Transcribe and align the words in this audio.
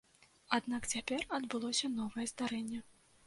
Аднак 0.57 0.87
цяпер 0.93 1.21
адбылося 1.37 1.91
новае 1.99 2.25
здарэнне. 2.35 2.83